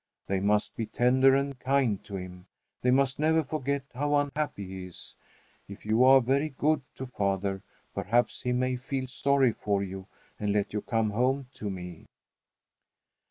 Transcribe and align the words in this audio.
They 0.25 0.39
must 0.39 0.75
be 0.75 0.87
tender 0.87 1.35
and 1.35 1.59
kind 1.59 2.03
to 2.05 2.15
him. 2.15 2.47
They 2.81 2.89
must 2.89 3.19
never 3.19 3.43
forget 3.43 3.83
how 3.93 4.15
unhappy 4.15 4.65
he 4.65 4.87
is. 4.87 5.13
"If 5.67 5.85
you 5.85 6.03
are 6.03 6.19
very 6.21 6.49
good 6.49 6.81
to 6.95 7.05
father, 7.05 7.61
perhaps 7.93 8.41
he 8.41 8.51
may 8.51 8.77
feel 8.77 9.05
sorry 9.05 9.51
for 9.51 9.83
you 9.83 10.07
and 10.39 10.53
let 10.53 10.73
you 10.73 10.81
come 10.81 11.11
home 11.11 11.49
to 11.53 11.69
me." 11.69 12.07